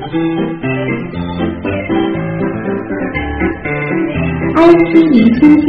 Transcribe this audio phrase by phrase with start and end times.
[0.00, 0.12] IT
[5.10, 5.68] 零星期。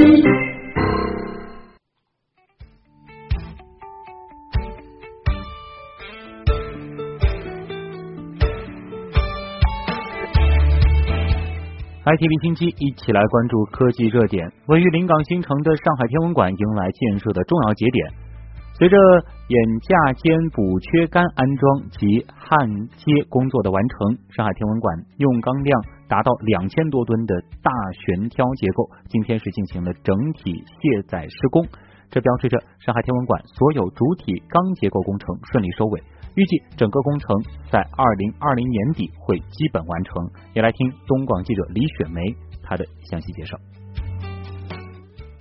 [12.03, 14.49] IT 零星期，一起来关注科技热点。
[14.67, 18.20] 位于临港新城的上海天文馆迎来建设的重要节点。
[18.81, 31.63] 随着眼架间补缺杆安装及焊接工作的完成，上海天文馆用钢量达到两千多吨的大悬挑结构，今天是进行了整体卸载施工。
[32.09, 36.01] 这标志着上海天文馆所有主体钢结构工程顺利收尾。
[36.33, 37.37] 预计整个工程
[37.71, 40.27] 在二零二零年底会基本完成。
[40.55, 43.59] 也来听东广记者李雪梅她的详细介绍。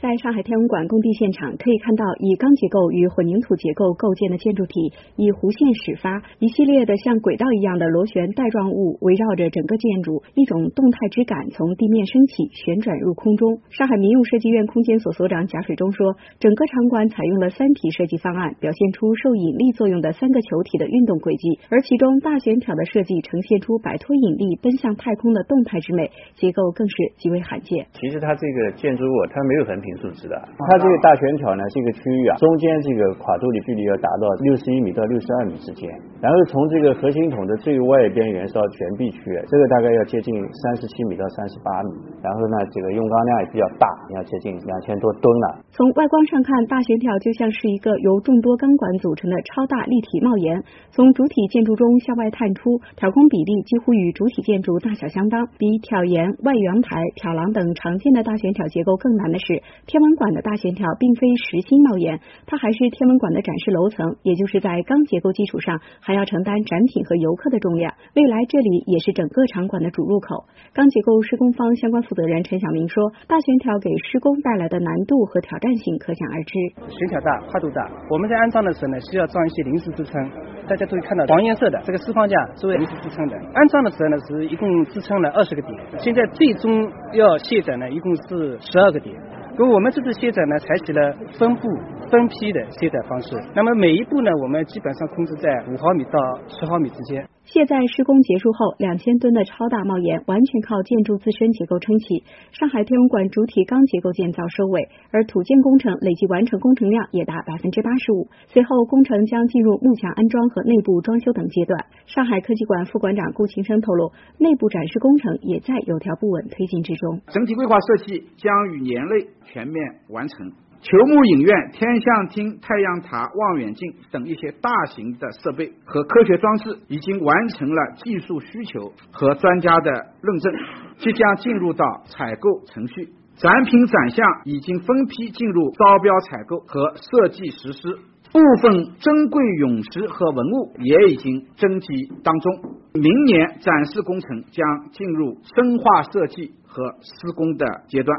[0.01, 13.61] 在上海天文馆工地现场，可以看到以钢结构与混凝土结构构建的建筑体，以弧线始发，一系列的像轨道一样的螺旋带状物围绕着整个建筑，一种动态之感从地面升起，旋转入空中。
[13.69, 27.85] 上海民用设计院空间所所长贾水忠说，整个场馆采用了三体设计方案，表现出受引力作用的三个球体的运动轨迹，而其中大悬挑的设计呈现出摆脱引力奔向太空的动态之美，结构更是极为罕见。
[28.01, 30.01] 其实它这个建筑物它没有横平。
[30.01, 35.85] 竖直的，它这个大悬挑呢，这个区域啊，中间这个跨度的距离要达到六十一米到六十二米之间，
[36.23, 41.91] 然后从这个核心筒的最外边缘到悬臂区，这个大概要接近三十七米到三十八米，
[42.23, 45.61] 然后呢，这个用钢量也比较大，要接近两千多吨了。
[45.71, 55.47] 从外观上看，大悬挑就像是一个由众多钢管组成的超大立体帽檐，从主体建筑中向外探出，挑空比例几乎与主体建筑大小相当。
[55.59, 59.61] 比挑檐、外阳台、挑廊等常见的大悬挑结构更难的是。
[59.87, 67.95] 天文馆的大悬挑并非实心帽檐，它还是天文馆的展示楼层，也就是在钢结构基础上还要承担展品和游客的重量。
[68.15, 70.45] 未来这里也是整个场馆的主入口。
[70.73, 76.53] 钢结构施工方相关负责人陈晓明说：“大悬挑给施工带来的难度和挑战性可想而知。
[76.89, 80.31] 悬挑大，跨度大，我们在安装的时候呢，需要装一些临时支撑。
[80.69, 83.37] 大家都会看到黄颜色的这个四方架作为临时支撑的。
[83.55, 89.17] 安装的时候呢，是一共支撑了二十个点，现在最终要卸载呢，一共是十二个点。”
[89.61, 91.69] 那我们这次卸载呢，采取了分步
[92.11, 93.37] 分批的卸载方式。
[93.55, 97.29] 那么每一步呢，我们基本上控制在五毫米到十毫米之间。
[97.53, 102.23] 卸载施工结束后，两千吨的超大帽檐完全靠建筑自身结构撑起。
[102.53, 108.29] 上海天文馆主体钢结构建造收尾，而土建工程累计完成工程量也达百分之八十五。
[108.47, 111.87] 随后工程将进入幕墙安装和内部装修等阶段。
[112.07, 117.21] 上海科技馆副馆长顾庆生透露，内部展示工程也在有条不紊推进之中。
[117.33, 119.75] 整体规划设计将于年内全面
[120.09, 120.53] 完成。
[120.83, 130.53] 球幕影院、天象厅、太阳塔、望远镜等一些大型的设备和科学装置已经完成了技术需求和专家的认证，
[130.97, 133.11] 即将进入到采购程序。
[133.37, 137.99] 展品展项已经分批进入招标采购和设计实施，
[138.33, 141.89] 部分珍贵陨石和文物也已经征集
[142.25, 142.53] 当中。
[142.95, 148.19] 明年展示工程将进入深化设计和施工的阶段。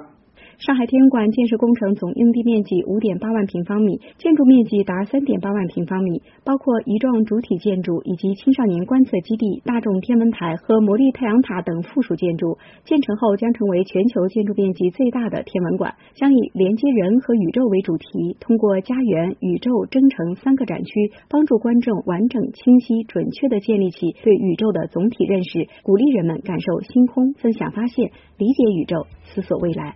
[0.62, 12.60] 上海天文馆建设工程总用地面积五点八万平方米，建筑面积达三点八万平方米，包括一幢主体建筑以及青少年观测基地、大众天文台和魔力太阳塔等附属建筑。
[12.86, 29.96] 建成后将成为全球建筑面积最大的天文馆，将以连接人和宇宙为主题，通过家园、宇宙、征程三个展区，帮助观众完整、清晰、准确的建立起对宇宙的总体认识，鼓励人们感受星空，分享发现，理解宇宙，思索未来。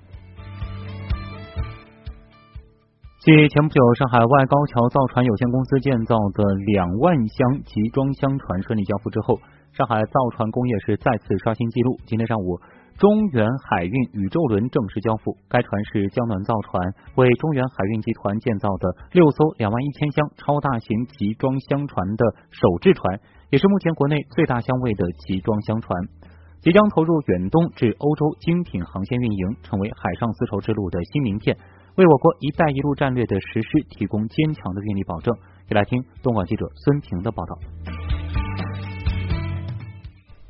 [3.25, 9.39] 继前不久上海外高桥造船有限公司建造的两万箱集装箱船顺利交付之后，
[9.73, 11.97] 上海造船工业是再次刷新纪录。
[12.05, 12.61] 今天上午，
[12.99, 23.19] 中远海运宇宙轮正式交付，该船是江南造船为中远海运集团建造的六艘两万一千箱超大型集装箱船的首制船，
[23.49, 25.97] 也是目前国内最大箱位的集装箱船，
[26.61, 31.57] 即将投入远东至欧洲精品航线运营，成为海上丝绸之路的新名片。
[31.97, 35.33] 为我国“一带一路”战略的实施提供坚强的运力保证。
[35.69, 37.55] 一来听东莞记者孙平的报道。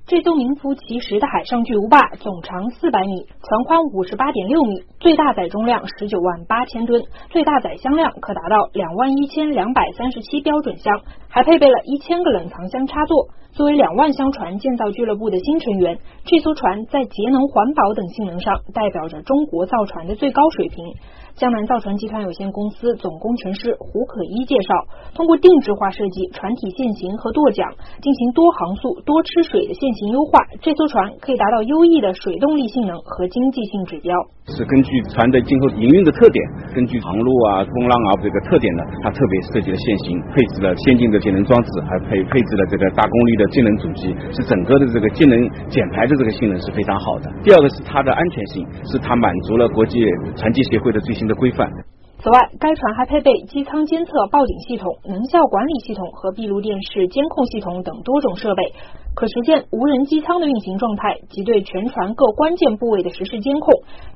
[0.08, 13.30] 这艘名副其实的海上巨无霸，总长四百米，船宽五十八点六米，最大载重量十九万八千吨，最大载箱量可达到两万一千两百三十七标准箱，还配备了一千个冷藏箱插座。
[13.52, 20.86] 作为两万箱船建造俱乐部的新成员，这艘船在节能环保等性能上代表着中国造船的最高水平。
[21.36, 24.74] 江南造船集团有限公司总工程师胡可一介绍，
[25.14, 34.16] 通过定制化设计船体线型和舵桨，进行多航速、多吃水的线型优化，这艘船可以达到优异的水动力性能和经济性指标。
[34.48, 47.32] 是根据船的今后营运的特点，根据航路啊、风浪啊这个特点呢，它特别设计了线型，配置了先进的节能装置，还配配置了这个大功率的节能主机，是整个的这个节能减排的这个性能是非常好的。
[47.44, 50.06] 第二个是它的安全性，是它满足了国际
[50.36, 51.68] 船机协会的最新的规范。
[52.26, 58.74] 此外，该船还配备机舱监测报警系统、能效管理系统和闭路电视监控系统等多种设备，
[59.14, 63.72] 可实现无人机舱的运行状态及对全船各关键部位的实时监控。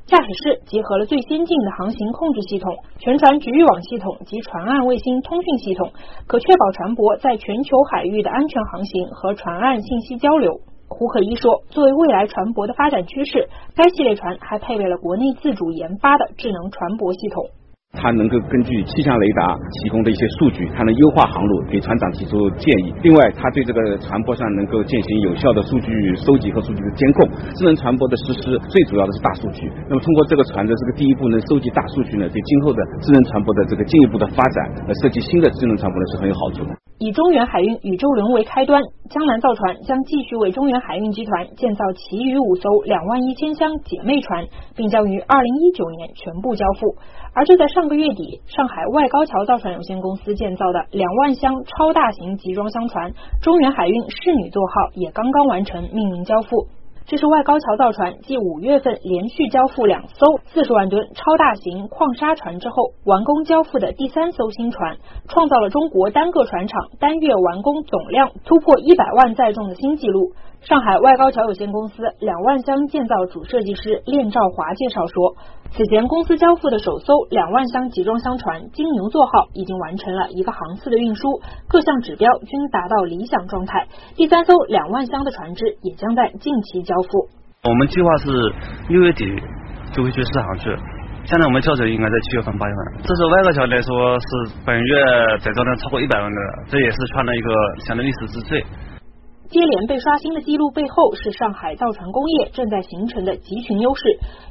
[0.08, 5.92] 驾驶室结合了最先进的航行控制系统、全船局域网系统及船岸卫星通讯系统，
[6.26, 10.62] 可确保船舶在全球海域的安全航行和船岸信息交流。
[10.88, 17.46] 胡可一说，作为未来船舶的发展趋势，该系列船还配备了国内自主研发的智能船舶系统。
[17.94, 22.94] 它能够根据气象雷达提供的一些数据，它能优化航路，给船长提出建议。
[23.02, 27.28] 另外，它对这个船舶上能够进行有效的数据收集和数据的监控。
[27.58, 29.68] 智能船舶的实施最主要的是大数据。
[29.90, 36.78] 那么，通过这个船的这个第一步能收集大数据呢，对今后的智能船舶的这个进一步的发展，呃，设计新的智能船舶呢是很有好处的。
[37.00, 44.46] 以中远海运宇宙轮为开端，江南造船将继续为中远海运集团建造其余五艘两万一千箱姐妹船，
[44.76, 46.96] 并将于二零一九年全部交付。
[47.34, 56.68] 而就在上个月底，上海外高桥造船有限公司建造的两万箱超大型集装箱船“中远海运仕女座号”也刚刚完成命名交付。
[57.06, 64.98] 这是外高桥造船继五月份连续交付两艘四十万吨超大型矿砂船之后，完工交付的第三艘新船，
[65.28, 70.34] 创造了中国单个船厂单月完工总量突破一百万载重的新纪录。
[70.62, 75.36] 上海外高桥有限公司两万箱建造主设计师练兆华介绍说，
[75.72, 81.40] 此前公司交付的首艘两万箱集装箱船“金牛座号”已经完成了一个航次的运输，
[81.70, 83.88] 各项指标均达到理想状态。
[84.16, 87.30] 第三艘两万箱的船只也将在近期交付。
[87.64, 88.30] 我们计划是
[88.90, 89.26] 六月底
[89.94, 90.76] 就会去试航去，
[91.24, 93.02] 现在我们交车应该在七月份、八月份。
[93.04, 94.96] 这是外高桥来说是本月
[95.40, 97.50] 载重量超过一百万的，这也是创了一个
[97.86, 98.62] 相对历史之最。
[99.50, 104.04] 接连被刷新的记录背后，是上海造船工业正在形成的集群优势。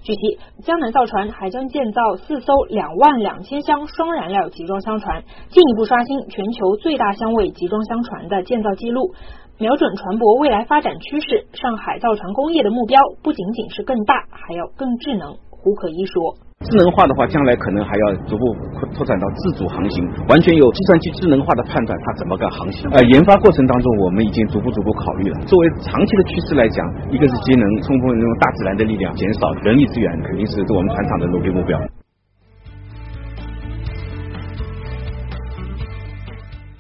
[0.02, 9.12] 据悉，江南造船还将建造四艘两万两千箱双燃料集装箱船，进一步刷新全球最大箱位集装箱船的建造记录。
[9.60, 15.36] 瞄准船舶未来发展趋势，上海造船工业的目标不仅仅是更大，还要更智能。
[15.50, 16.47] 胡可一说。
[16.69, 18.44] 智能化的话，将来可能还要逐步
[18.93, 22.90] 拓展到自主航行，完全有计算机智能化的判断它怎么个航行。
[22.90, 25.38] 呃，研发过程当中，我们已经逐步逐步考虑了。
[25.46, 31.78] 作为长期的趋势来讲，一个是节能，充分利用大自然的力量，减少人力资源，肯定是我们船厂的努力目标。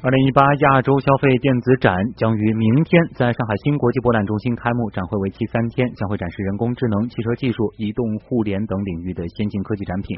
[0.00, 10.16] 二零一八亚洲消费电子展将于明天在上海新国际博览中心开幕，展会为期三天，将会展示人工智能、汽车技术、移动互联等领域的先进科技产品。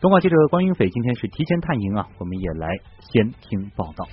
[0.00, 2.66] 东广记者关云斐今天是提前探营啊，我们也来
[3.12, 4.04] 先听报道。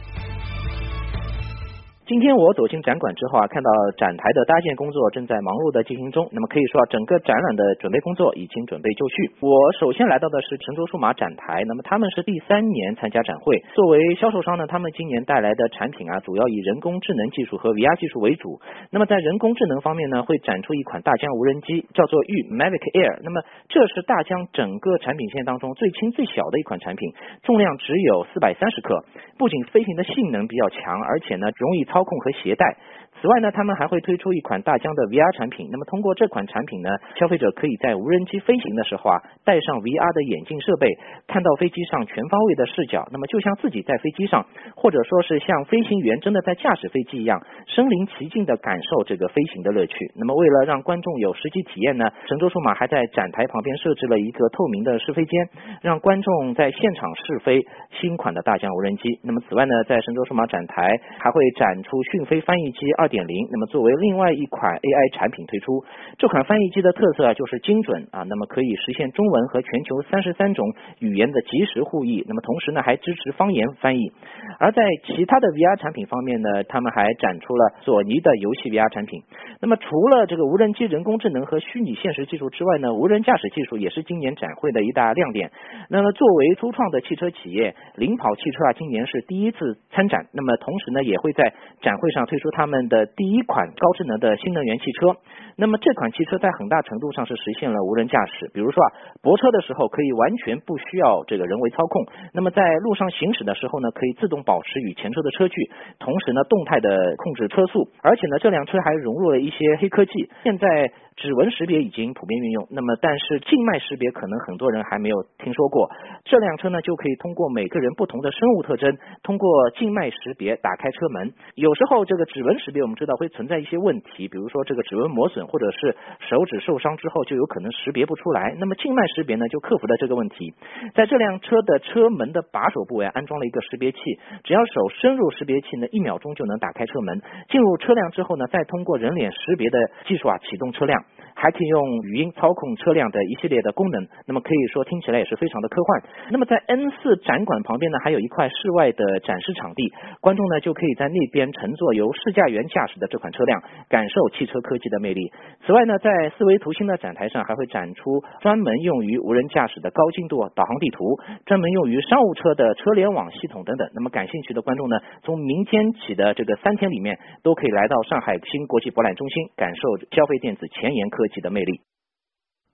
[2.08, 6.24] 今天我走进展馆之后啊，看到展台的搭建工作正在忙碌的进行中。
[6.32, 9.36] 那么可以说啊，整个展览的准备工作已经准备就绪。
[9.44, 13.60] 我首先来到的是成州数码展台，那么他们是第三年参加展会。
[13.76, 18.56] 作为销售商呢，他们今年带来的产品啊，主要以人工智能技术和 VR 技术为主。
[18.90, 23.20] 那么在人工智能方面呢，会展出一款大疆无人机，叫做玉 Mavic Air。
[23.20, 27.12] 那么这是大疆整个产品线当中最轻最小的一款产品，
[27.44, 29.04] 重量只有四百三十克，
[29.38, 31.97] 不仅飞行的性能比较强，而且呢容易操。
[31.98, 32.78] 操控和携带。
[33.20, 35.70] 此外呢，他们还会推出一款大疆的 VR 产品。
[35.72, 40.86] 那么通过这款产品呢，消费者可以在无人机飞行的时候啊，戴上 VR 的眼镜设备，
[41.26, 43.10] 看到飞机上全方位的视角。
[43.12, 44.46] 那么就像自己在飞机上，
[44.78, 49.98] 或者说是像飞行员真的在驾驶飞机一样，身临其境的感受这个飞行的乐趣。
[50.14, 55.50] 那么为了让观众有实际体验呢，神州数码还在展台旁边设置了一个透明的试飞间，
[55.82, 57.66] 让观众在现场试飞
[58.00, 59.20] 新款的大疆无人机。
[59.24, 63.08] 那么此外呢，在神州数码展台还会展出讯飞翻译机二。
[63.08, 65.82] 点点零，那么作为另外一款 AI 产品推出，
[66.20, 70.70] 这款翻译机的特色啊就是精准啊，那么可以实现中文和全球三十三种
[71.00, 74.12] 语言的即时互译，那么同时呢还支持方言翻译。
[74.60, 79.24] 而在其他的 VR 产品方面呢，他们还展出了索尼的游戏 VR 产品。
[79.60, 85.50] 那么除了这个无人机人工智能和虚拟现实技术之外呢，无人驾驶技术也是今年展会的一大亮点。
[85.90, 92.97] 那么作为初创的汽车企业，领跑汽车啊今年是第一次参展，那么同时呢也会在展会上推出他们的。
[92.98, 95.14] 的第一款高智能的新能源汽车。
[95.56, 98.90] 那么这款汽车在很大程度上是实现了无人驾驶，比如说啊，
[99.22, 110.92] 泊车的时候可以完全不需要这个人为操控，那么在路上行驶的时候呢，可以自动保持与前车的车距，同时呢，动态的控制车速，而且呢，这辆车还融入了一些黑科技，现在。
[111.18, 115.90] 指纹识别已经普遍运用，那么但是静脉识别可能很多人还没有听说过。
[116.24, 121.34] 这辆车呢就可以通过每个人不同的生物特征，通过静脉识别打开车门。
[121.56, 128.56] 有时候这个指纹识别我们知道会存在一些问题，比如说这个指纹磨损或者是手指受伤之后就有可能识别不出来。
[128.58, 130.54] 那么静脉识别呢就克服了这个问题，
[130.96, 134.00] 在这辆车的车门的把手部位安装了一个识别器，
[134.46, 137.22] 只要手伸入识别器呢，一秒钟就能打开车门。
[137.50, 141.04] 进入车辆之后呢，再通过人脸识别的技术啊启动车辆。
[141.38, 146.02] 还可以用语音操控车辆的一系列的功能，那么可以说听起来也是非常的科幻。
[146.32, 155.32] 那么在 N 四展馆旁边呢，还有一块室外的展示场地，观众呢就可以在那边乘坐由试驾员驾驶的这款车辆，感受汽车科技的魅力。
[155.64, 163.88] 此外呢，在思维图新的展台上还会展出专门用于无人驾驶的高精度导航地图，专门用于商务车的车联网系统等等。
[163.94, 171.27] 那么感兴趣的观众呢，从明天起的这个三天里面，都可以来到上海新国际博览中心，感受消费电子前沿科。
[171.28, 171.82] 自己的魅力。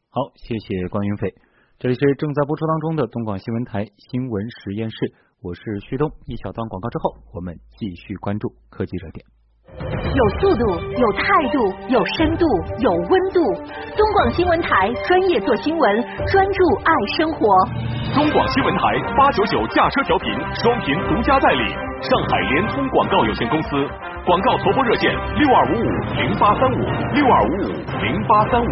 [0.10, 1.34] 好，谢谢关云飞。
[1.80, 4.98] 这里是正在播出当中的东广新闻台新闻实验室，
[5.42, 6.12] 我是旭东。
[6.28, 9.26] 一小段广告之后，我们继续关注科技热点。
[9.74, 10.64] 有速度，
[11.02, 11.58] 有态度，
[11.90, 12.46] 有深度，
[12.78, 13.42] 有温度。
[13.98, 17.50] 东广新闻台专业做新闻，专注爱生活。
[18.14, 20.30] 东广新闻台八九九驾车调频
[20.62, 21.74] 双频独家代理，
[22.06, 23.70] 上海联通广告有限公司。
[24.26, 25.84] 广告投播热线：六二五五
[26.16, 26.78] 零八三五
[27.14, 27.68] 六二五五
[28.02, 28.68] 零八三五。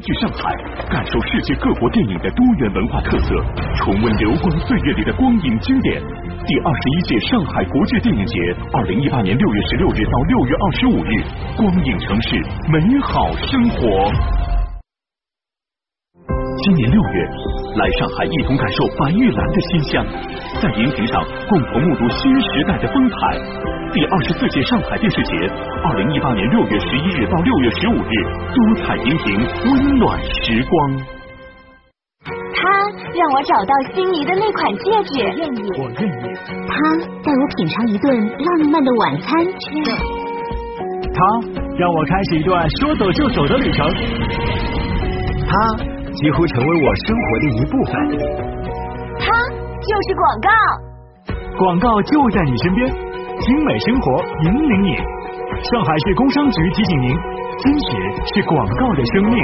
[0.00, 0.54] 去上海，
[0.88, 3.34] 感受世界各国电影的多元文化特色，
[3.76, 6.00] 重温流光岁月里的光影经典。
[6.46, 11.12] 第二十一届上海国际电影节，二零一八年六月十六日到六月二十五日，
[11.58, 12.36] 光影城市，
[12.72, 14.47] 美好生活。
[16.64, 17.24] 今年六月，
[17.76, 20.04] 来上海一同感受白玉兰的馨香，
[20.60, 23.14] 在荧屏上共同目睹新时代的风采。
[23.92, 25.32] 第二十四届上海电视节，
[25.84, 28.12] 二零一八年六月十一日到六月十五日，
[28.54, 30.98] 多彩荧屏，温暖时光。
[32.26, 32.68] 他
[33.14, 36.34] 让我找到心仪的那款戒指，愿意，我愿意。
[36.66, 36.74] 他
[37.22, 39.46] 带我品尝一顿浪漫的晚餐，
[41.14, 41.18] 他
[41.78, 43.86] 让我开始一段说走就走的旅程。
[45.46, 45.97] 他。
[46.14, 47.92] 几乎成为我生活的一部分。
[49.18, 49.26] 它
[49.80, 50.48] 就是广告，
[51.58, 52.88] 广告就在你身边，
[53.40, 54.96] 精美生活引领你。
[55.70, 57.08] 上海市工商局提醒您：
[57.58, 57.86] 真实
[58.34, 59.34] 是广告的生命。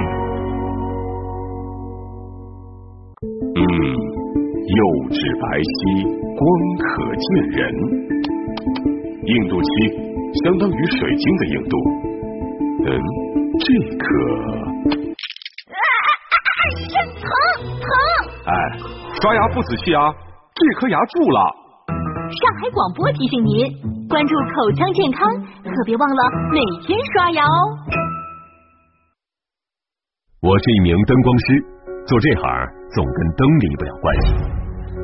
[3.57, 3.61] 嗯，
[4.65, 6.41] 釉质白皙，光
[6.79, 6.85] 可
[7.17, 7.61] 见人。
[9.27, 9.67] 硬度七，
[10.45, 11.75] 相当于水晶的硬度。
[12.87, 12.89] 嗯，
[13.59, 13.67] 这
[13.99, 14.05] 颗。
[19.25, 20.13] 刷牙不仔细啊，
[20.53, 21.41] 这颗牙蛀了。
[22.29, 23.65] 上海广播提醒您，
[24.07, 25.25] 关注口腔健康，
[25.65, 27.61] 可别忘了每天刷牙哦。
[30.43, 31.47] 我是一名灯光师，
[32.05, 32.45] 做这行
[32.93, 34.35] 总跟灯离不了关系。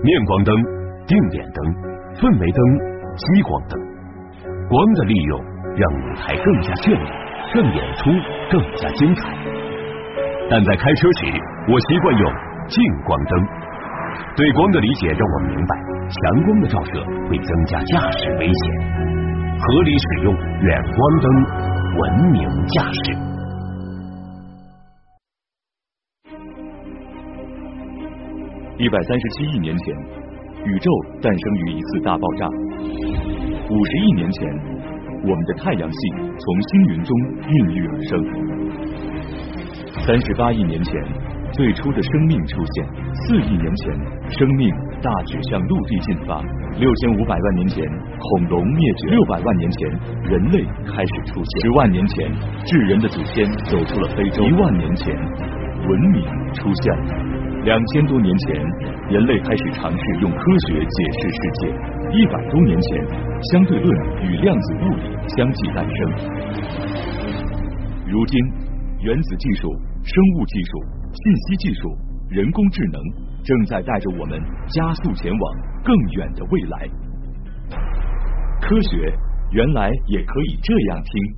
[0.05, 0.53] 面光灯、
[1.09, 1.65] 定点灯、
[2.21, 2.61] 氛围灯、
[3.17, 3.81] 激光灯，
[4.69, 5.41] 光的利用
[5.81, 7.09] 让舞台更加绚丽，
[7.57, 8.13] 让演出
[8.53, 9.33] 更加精彩。
[10.51, 11.25] 但在开车时，
[11.73, 12.51] 我习惯用。
[12.71, 13.35] 近光灯，
[14.37, 15.77] 对光的理解让我明白，
[16.09, 18.63] 强光的照射会增加驾驶危险。
[19.59, 21.27] 合理使用远光灯，
[21.99, 22.01] 文
[22.33, 23.13] 明驾驶。
[28.79, 29.95] 一百三十七亿年前，
[30.65, 32.49] 宇宙诞生于一次大爆炸。
[32.49, 34.49] 五十亿年前，
[35.23, 35.99] 我们的太阳系
[36.39, 37.15] 从星云中
[37.47, 38.11] 孕育而生。
[40.07, 41.30] 三十八亿年前。
[41.53, 43.93] 最初的生命出现，四亿年前，
[44.31, 44.71] 生命
[45.03, 46.41] 大致向陆地进发；
[46.79, 47.85] 六千五百万年前，
[48.19, 49.91] 恐龙灭绝；六百万年前，
[50.31, 52.31] 人类开始出现；十万年前，
[52.65, 55.15] 智人的祖先走出了非洲；一万年前，
[55.89, 56.23] 文明
[56.55, 56.97] 出现。
[56.97, 58.55] 了；两千多年前，
[59.11, 61.69] 人类开始尝试用科学解释世界；
[62.13, 63.05] 一百多年前，
[63.53, 63.89] 相对论
[64.23, 66.09] 与量子物理相继诞生；
[68.07, 68.39] 如今，
[69.03, 69.69] 原子技术、
[70.05, 71.00] 生物技术。
[71.13, 71.97] 信息技术、
[72.29, 73.03] 人工智能
[73.43, 76.89] 正在带着我们加速前往更远的未来。
[78.61, 79.13] 科学
[79.53, 81.35] 原来也可以这样听。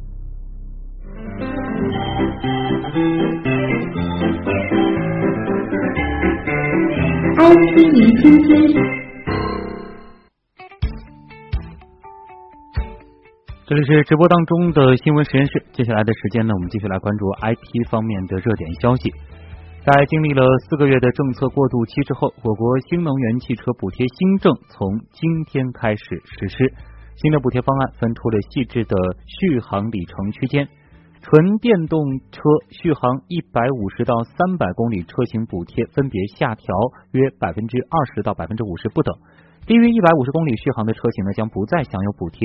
[7.38, 8.48] 安心于今天。
[13.64, 15.64] 这里是直播当中的新闻实验室。
[15.72, 19.10] 接下来的时间呢，我们继续来关注 IT 方面的热点消息。
[19.84, 26.72] 在经历了四个月的政策过渡期之后，我国新能源汽车补贴新政从今天开始实施。
[27.16, 28.94] 新的补贴方案分出了细致的
[29.26, 30.68] 续航里程区间，
[31.20, 31.98] 纯电动
[32.30, 32.38] 车
[32.70, 36.72] 续航一百五十到三百公里车型补贴分别下调
[37.10, 39.12] 约百分之二十到百分之五十不等。
[39.66, 42.38] 低于一百五十公里续航的车型呢，将不再享有补贴。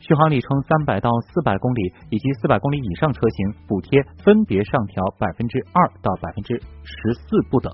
[0.00, 7.70] 续航里程三百到四百公里以及四百公里以上车型，补贴分别上调百分之二到百分之十四不等。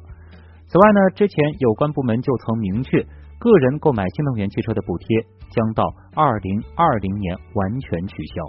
[0.66, 3.00] 此外呢，之前有关部门就曾明确，
[3.38, 5.06] 个人购买新能源汽车的补贴
[5.50, 5.84] 将到
[6.16, 8.42] 二零二零年完全取消。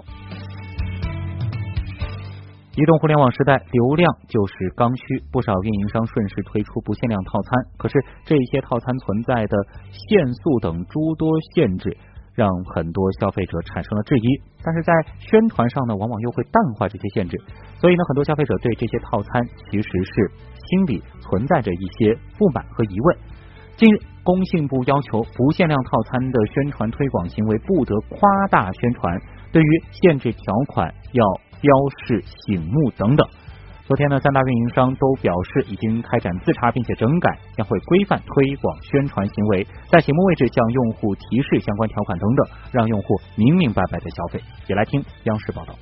[2.74, 7.94] 移动互联网时代，流量就是刚需，不少运营商顺势推出不限量套餐，可是
[8.24, 9.56] 这些套餐存在的
[9.90, 11.96] 限速等诸多限制。
[12.38, 17.36] 让很多消费者产生了质疑，但是在宣传上呢，往往又会淡化这些限制，
[17.80, 23.18] 所以呢，很多消费者对这些套餐其实是心里存在着一些不满和疑问。
[23.76, 31.24] 近日，工信部要求不限量套餐的宣传推广行为不得夸大宣传，对于限制条款要
[31.60, 31.70] 标
[32.06, 33.26] 示醒目等等。
[33.88, 44.38] 昨天呢，三大运营商都表示已经开展自查并且整改，将会规范推广宣传行为，在醒目位置向用户提示相关条款等等，让用户明明白白的消费。
[44.66, 45.72] 也来听央视报道。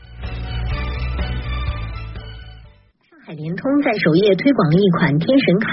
[3.27, 5.67] 海联通在首页推广了一款天神卡，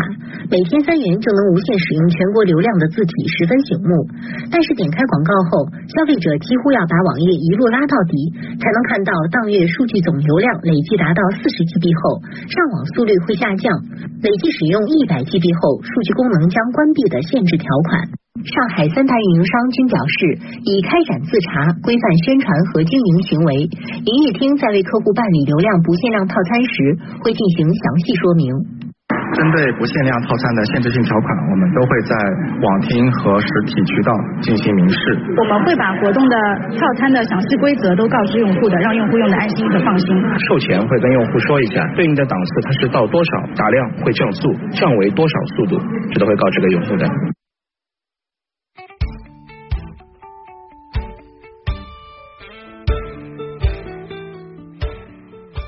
[0.50, 3.94] 每天三元就能无限使用全国流量的字体，十分醒目。
[4.50, 13.70] 但是点开广告后，消费者几乎要把网页一路拉到底，才能看到当月数据总流量累计达到四十 GB 后，上网速率会下降。
[14.26, 18.23] 累计使用一百 GB 后，数据功能将关闭的限制条款。
[18.44, 20.36] 上海三大运营商均表示，
[20.66, 23.54] 已开展自查，规范宣传和经营行为。
[24.04, 26.76] 营业厅在为客户办理流量不限量套餐时，
[27.24, 28.50] 会进行详细说明。
[29.38, 32.14] 针对不限量套餐的限制性条款，我们都会在
[32.62, 34.12] 网厅和实体渠道
[34.42, 34.98] 进行明示。
[35.38, 36.36] 我们会把活动的
[36.74, 40.08] 套餐的详细规则都告知用户的，让用户用的安心和放心。
[40.50, 47.08] 售前会跟用户说一下，对应的档次它是到多少打量会降速，降为多少速度，这都会告知给用户的。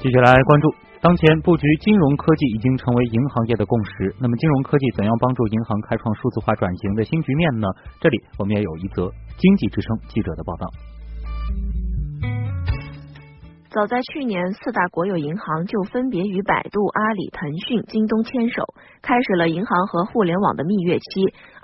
[0.05, 4.13] 继续来关注，当前布局金融科技已经成为银行业的共识。
[4.21, 7.67] 那么，金融科技怎样帮助银行开创数字化转型的新局面呢？
[7.99, 10.69] 这里我们也有一则经济之声记者的报道。
[13.75, 18.63] 早在去年，四大国有银行就分别与百度、阿里、腾讯、京东牵手，
[19.01, 21.03] 开始了银行和互联网的蜜月期。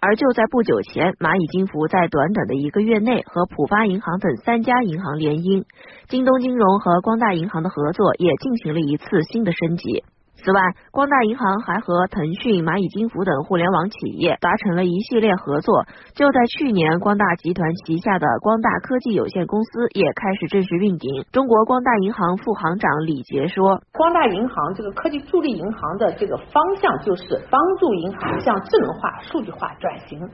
[0.02, 5.64] 而就在不久前，蚂蚁金服在短短的一个月内和浦发银行等三家银行联姻，
[6.10, 10.04] 京东金融和光大银行的合作也进行了一次新的升级。
[10.44, 10.60] 此外，
[10.92, 15.86] 光大银行还和腾讯、蚂蚁金服等互联网企业达成了一系列合作。
[16.16, 21.26] 就在去年，光大集团旗下的光大科技有限公司也开始正式运营。
[21.32, 30.28] 中国光大银行副行长李杰说：“光大银行这个科技助力银行的这个方向就是帮助银行向智能化、数据化转型。”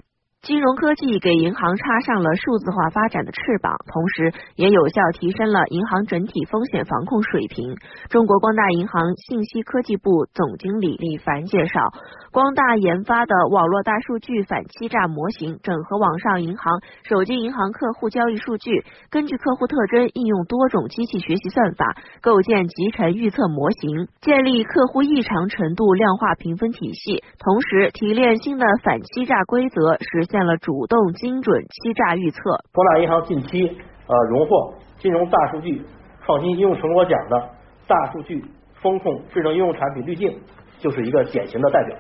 [0.48, 7.76] 金融科技给银行插上了数字化发展的翅膀，同时也有效提升了银行整体风险防控水平。
[8.08, 11.92] 中国光大银行信息科技部总经理李凡介绍，
[12.32, 30.37] 光大研发的网络大数据反欺诈模型，整合网上银行、手机银行客户交易数据，根据客户特征应用多种机器学习算法，构建集成预测模型，建立客户异常程度量化评分体系，同时提炼新的反欺诈规则，实现。
[30.46, 32.40] 了主动精准欺诈预测。
[32.74, 35.86] 光大银行近期呃荣获金融大数据
[36.26, 37.50] 创新应用成果奖的
[37.88, 38.44] 大数据
[38.82, 40.40] 风控智能应用产品滤镜
[40.80, 41.98] 就是一个典型的代表。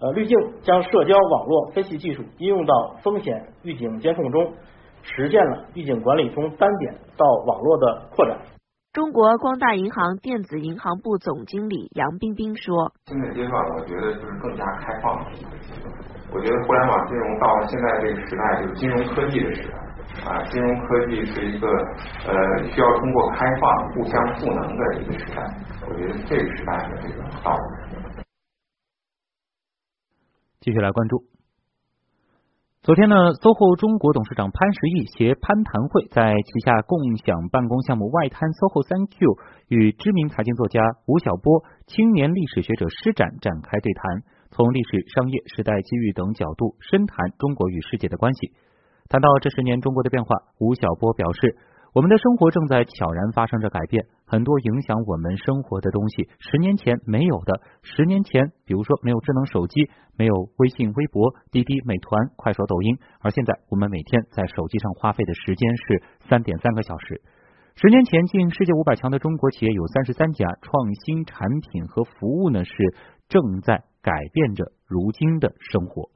[0.00, 4.52] 呃，滤镜将社交网络分析技术应用到风险预警监控中，
[5.02, 8.38] 实现了预警管理从单点到网络的扩展。
[8.92, 16.17] 中国光大银行电子银行部总经理杨冰冰说：“新的阶段，我觉得就是更加开放的一个阶段。
[16.30, 19.78] 我觉得互联网金融到了现在这个时代，就是金融科技的时代
[20.30, 20.42] 啊！
[20.50, 25.42] 金融科技是一个呃需要通过开放、互相赋能的一个时代。
[25.88, 27.60] 我觉得这个时代的这个到了。
[30.60, 31.24] 继续来关注。
[32.82, 39.16] 昨天呢，SOHO 中国董事长潘石屹携潘谈会在旗下共享办公项目外滩 SOHO 三 Q
[39.68, 44.22] 与知名财经作家吴晓波、青年历史学者施展展开对谈。
[44.50, 48.52] 从历史、商业、时代机遇等角度深谈中国与世界的关系。
[49.08, 51.56] 谈到这十年中国的变化，吴晓波表示
[51.94, 57.60] ：“我们的生活正在悄然发生着改变，很多影响我们生活的东西，十年前没有的。
[57.82, 67.22] 十年前，比如说没有智能手机，没有微信、微博、滴滴、美团、快手、抖音，而现在我们每天在手机上花费的时间是三点三个小时。
[67.76, 72.72] 十年前进世界五百强的中国企业有三十三家，创新产品和服务呢是
[73.28, 76.08] 正在改变着如今的生活。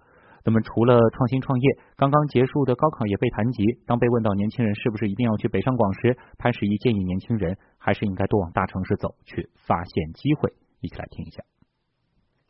[0.44, 3.62] 那么除了创新创业，刚刚结束的高考也被谈及。
[3.86, 10.54] 当被问到年轻人是不是一定要去北上广时，潘石屹建议年轻人还是应该多往大城市走，去发现机会。
[10.80, 11.42] 一起来听一下。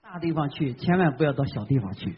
[0.00, 2.14] 大地方去，千万不要到小地方去。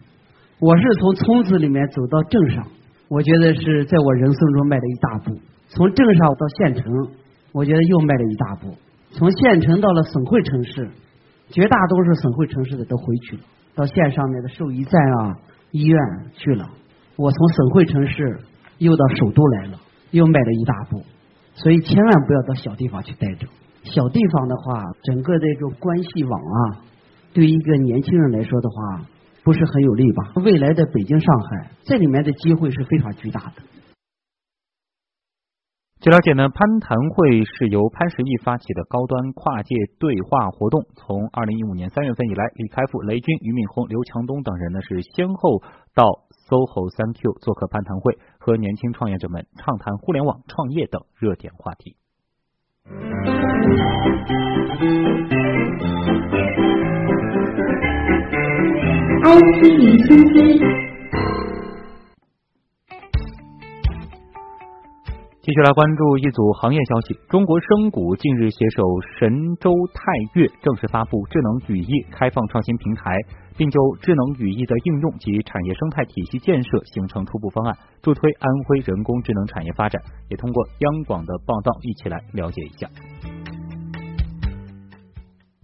[0.60, 2.68] 我是从村子里面走到镇上，
[3.08, 5.40] 我觉得是在我人生中迈了一大步。
[5.68, 6.84] 从镇上到县城，
[7.52, 8.76] 我觉得又迈了一大步。
[9.10, 10.90] 从县城到了省会城市，
[11.55, 13.43] 绝大多数省会城市的都回去了，
[13.77, 15.38] 到县上面的兽医站啊。
[15.71, 15.99] 医院
[16.37, 16.69] 去了，
[17.17, 18.40] 我从省会城市
[18.79, 19.81] 又到首都来了，
[20.12, 21.03] 又迈了一大步，
[21.55, 23.49] 所以千万不要到小地方去待着。
[23.83, 26.85] 小地方的话，整个这种关系网啊，
[27.33, 29.05] 对一个年轻人来说的话，
[29.43, 30.33] 不是很有利吧？
[30.45, 33.62] 未来的北京、上海，这里面的机会是非常巨大的。
[36.05, 40.85] 据了解呢，攀谈会是由潘石屹发起的高端跨界对话活动。
[40.97, 45.62] 从二零一五年三月份以来，李开复、雷军、俞敏洪、刘强东等人呢是先后
[45.95, 46.05] 到
[46.47, 51.97] SOHO 三 Q 做客攀谈会，和年轻创业者们畅谈互联网创业等热点话题。
[59.25, 60.84] iC 零星
[65.44, 67.20] 继续来关注一组行业消息。
[67.28, 68.83] 中国声谷近日携手
[69.18, 70.00] 神州泰
[70.33, 73.12] 岳正式发布智能语义开放创新平台，
[73.54, 80.00] 并就智能语义的应用及产业生态体系建设形成初步方案，助推安徽人工智能产业发展。
[80.30, 82.88] 也通过央广的报道一起来了解一下。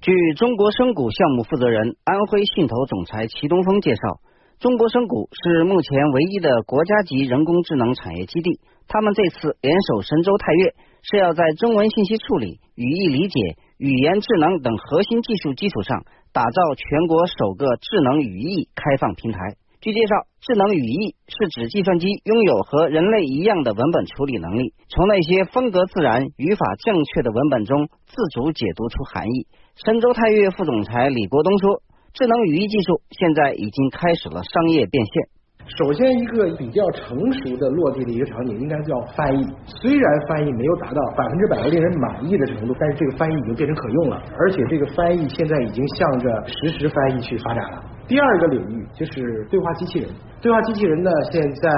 [0.02, 4.20] 据中国声谷项目负责人、安徽信投总裁齐东峰介绍，
[4.60, 8.60] 中国深股是目前唯一的国家级人工智能产业基地。
[8.88, 19.38] 他们这次联手神州泰岳，是要在中文信息处理、语义理解、语言智能等核心技术基础上，打造全国首个智能语义开放平台。
[19.80, 29.46] 据介绍，智能语义是指计算机拥有和人类一样的文本处理能力，从那些风格自然、语法正确的文本中自主解读出含义。
[29.86, 31.80] 神州泰岳副总裁李国东说
[32.12, 35.40] ：“智能语义技术现在已经开始了商业变现。”
[35.78, 39.46] 首先，一个比较成熟的落地的一个场景，应该叫翻译。
[39.66, 47.84] 虽然翻译没有达到百分之百的令人满意的程度，但是这个翻译已经变成可用了，而且这个翻译现在已经向着实时翻译去发展了。
[48.08, 50.08] 第二个领域就是对话机器人。
[50.42, 51.70] 对话机器人呢，现在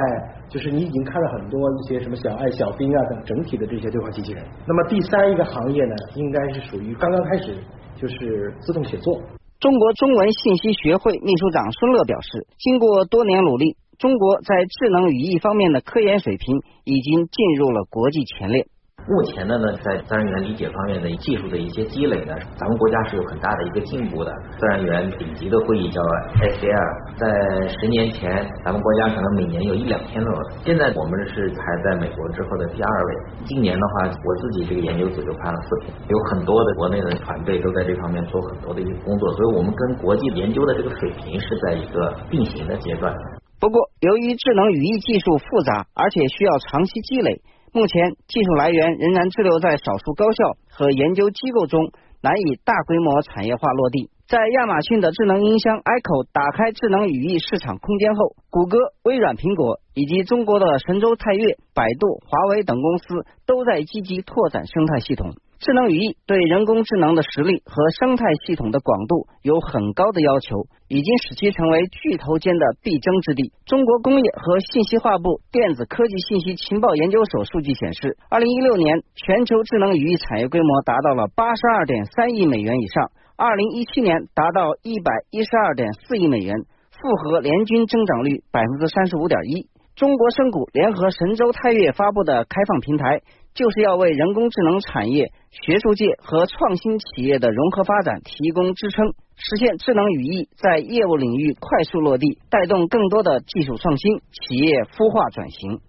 [0.48, 4.42] 就是你已经看了很多一些什么小爱、小兵啊等整体的这些对话机器人。
[4.66, 7.56] 那么第三一个行业呢，应该是属于刚刚开始，
[7.96, 9.20] 就是自动写作。
[9.62, 13.76] 中国中文信息学会秘书长孙乐表示，经过多年努力。
[13.96, 18.66] 中国在智能语义方面的科研水平已经进入了国际前列。
[19.08, 24.32] 目前的呢，在自然语言理解方面的技术的一些积累呢，咱们国家是有很大的一个进步的。
[24.58, 26.00] 自然语言顶级的会议叫
[26.38, 27.26] SCL，在
[27.68, 33.10] 十年前，咱们国家可能每年有一两天都有，现在我们是排在美国之后的第二位。
[33.44, 43.12] 今年的话，我自己这个研究组就拍了四篇，有很多的国内的团队都在这方面做很多的一些工作，所以我们跟国际研究的这个水平是在一个并行的阶段。
[43.58, 47.40] 不过，由于智能语义技术复杂，而且需要长期积累，
[47.74, 54.10] 目前技术来源仍然滞留在少数高校和研究机构中，难以大规模产业化落地。
[54.28, 65.32] 在亚马逊的智能音箱 Echo 打开智能语义市场空间后，谷歌、微软、苹果以及中国的神州泰岳、百度、华为等公司都在积极拓展生态系统。
[65.62, 73.52] 智能语义对人工智能的实力和生态系统的广度有很高的要求，已经使其成为巨头间的必争之地。
[73.64, 86.56] 中国工业和信息化部电子科技信息情报研究所数据显示，二零一六年全球智能语义产业规模达到了八十二点三亿美元以上，二零一七年达到一百一十二点四亿美元，
[86.90, 89.68] 复合年均增长率百分之三十五点一。
[89.94, 93.20] 中国深股联合神州泰岳发布的开放平台。
[93.54, 105.80] 就是要为人工智能产业、学术界和创新企业的融合发展提供支撑，实现智能语义在业务领域快速落地，带动更多的技术创新、企业孵化转型。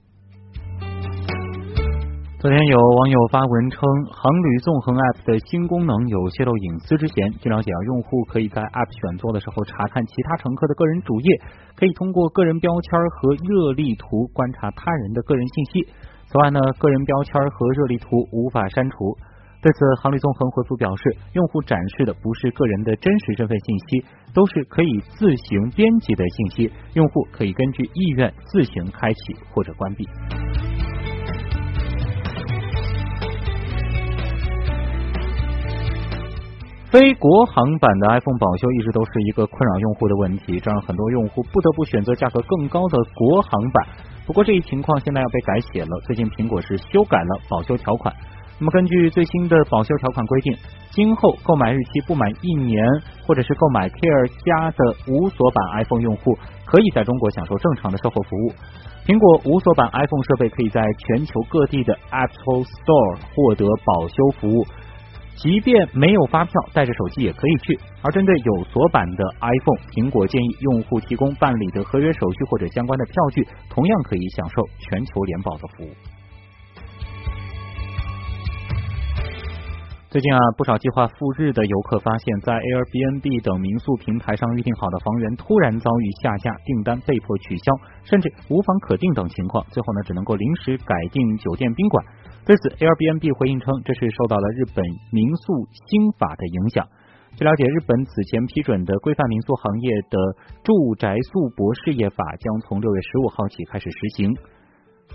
[2.43, 3.79] 昨天有网友发文称，
[4.11, 7.31] 航旅纵横 App 的新功能有泄露隐私之嫌。
[7.39, 11.39] 据了解，用户可以在 App 选座的时候查看其他乘客的个人主页，
[11.77, 15.87] 可以通过个人标签和热力图观察他人的个人信息。
[16.33, 19.15] 此外呢，个人标签和热力图无法删除。
[19.61, 30.03] 对此，航旅纵横回复表示，用户展示的不是个人的真实身份信息，都是可以自行编辑的信息，用户可以根据意愿自行开启或者关闭。
[36.89, 43.87] 非国行版的 iPhone 保修一直都是一个困扰用户的问题，这让很多用户不得不选择价格更高的国行版。
[44.25, 48.13] 不过这一情况现在要被改写了，最近苹果是修改了保修条款。
[48.59, 50.55] 那么根据最新的保修条款规定，
[50.91, 52.85] 今后购买日期不满一年，
[53.25, 58.53] 或者是购买 Care 加的无锁版 iPhone 用户，可以在中国享受正常的售后服务。
[59.05, 64.65] 苹果无锁版 iPhone 设备可以在全球各地的 Apple Store 获得保修服务。
[65.35, 67.77] 即便没有发票，带着手机也可以去。
[68.01, 75.89] 而针对有锁版的 iPhone，苹果建议用户提供办理的合约手续或者相关的票据，同样可以享受全球联保的服务。
[80.09, 92.05] 最近啊，不少计划赴日的游客发现，在 Airbnb 等民宿平台上预订好的房源突然遭遇下架，订单被迫取消，甚至无房可订等情况，最后呢，只能够临时改订酒店宾馆。
[92.45, 94.83] 对此，Airbnb 回应称，这是受到了日本
[95.15, 96.83] 民宿新法的影响。
[97.39, 100.17] 据了解，日本此前批准的规范民宿行业的
[100.61, 104.35] 住宅宿泊事业法将从六月十五号起开始实行。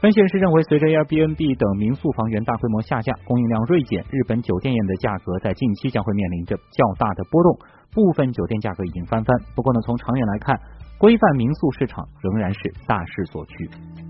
[0.00, 7.58] 分析人士认为，随着 Airbnb 等民宿房源大规模下架，供应量锐减，日本酒店业的价格在近期将会面临着较大的波动，
[7.92, 9.36] 部分酒店价格已经翻番。
[9.54, 10.58] 不过呢，从长远来看，
[10.98, 14.07] 规范民宿市场仍然是大势所趋。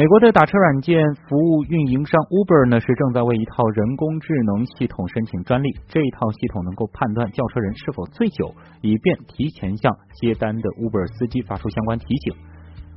[0.00, 0.96] 美国的打车软件
[1.28, 5.68] 服务运营商 Uber 呢，是正在为一套人工智能系统申请专利。
[5.92, 8.48] 这一套系统能够判断轿车人是否醉酒，
[8.80, 12.32] 以便提前向接单的 Uber 司机发出相关提醒。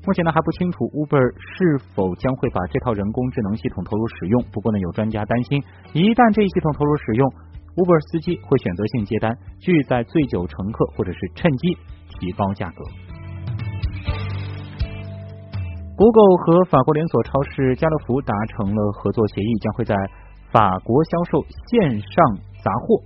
[0.08, 4.40] 目前呢还不清楚 Uber 是否将会把这套人工智能系统投入使用。
[4.56, 5.60] 不过呢，有专家担心，
[5.92, 7.28] 一旦这一系统投入使用
[7.76, 11.76] ，Uber 司机会选择性接单，拒载醉酒乘客，或者是趁机
[12.16, 12.88] 提高价格。
[15.96, 19.96] Google 和法国连锁超市家乐福达成了合作协议，将会在
[20.52, 23.00] 法国销售线上杂货。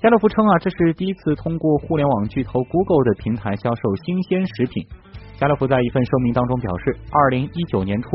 [0.00, 4.86] 家乐福称啊，这是第一次通过互联网巨头 Google 的平台销售新鲜食品。
[5.36, 8.08] 家乐福在一份声明当中表示，二零一九年初，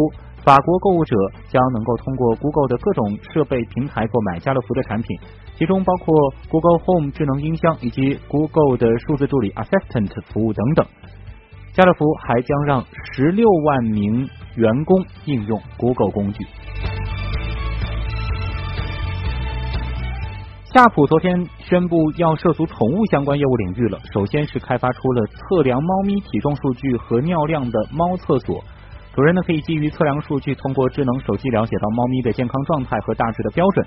[0.44, 1.16] 法国购物者
[1.48, 5.16] 将能够通过 Google 的各种设备平台购买家乐福的产品，
[5.56, 6.16] 其中包括
[6.50, 10.88] Google Home 智能音箱以及 Google 的数字助理 Assistant 服务等等。
[11.78, 16.44] 家乐福还将让十六万名员工应用 Google 工具。
[20.74, 24.00] 夏普昨天宣布要涉足宠物相关业务领域了。
[24.12, 28.64] 首先是开发出了测量猫咪体重数据和尿量的猫厕所，
[29.14, 33.86] 主人呢可以基于测量数据，通过智能手机了解到猫咪的健康状态和大致的标准。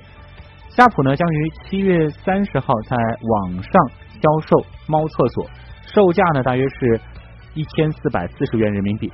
[0.69, 3.73] 夏普呢将于七月三十号在网上
[4.23, 5.45] 销售猫厕所，
[5.93, 7.01] 售价呢大约是。
[7.55, 9.11] 一千四百四十元人民币，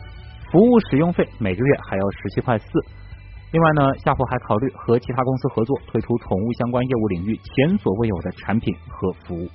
[0.52, 2.66] 服务使用费每个月还要十七块四。
[3.52, 9.48] 另外呢，夏普还考虑和其他公司合作，推出宠物相关业务领域前所未有的产品和服务。